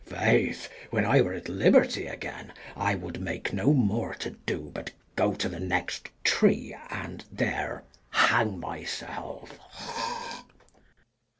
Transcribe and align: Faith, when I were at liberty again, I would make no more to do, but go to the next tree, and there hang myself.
Faith, 0.07 0.67
when 0.89 1.05
I 1.05 1.21
were 1.21 1.33
at 1.35 1.47
liberty 1.47 2.07
again, 2.07 2.53
I 2.75 2.95
would 2.95 3.21
make 3.21 3.53
no 3.53 3.71
more 3.71 4.15
to 4.15 4.31
do, 4.31 4.71
but 4.73 4.89
go 5.15 5.35
to 5.35 5.47
the 5.47 5.59
next 5.59 6.09
tree, 6.23 6.75
and 6.89 7.23
there 7.31 7.83
hang 8.09 8.59
myself. 8.59 9.59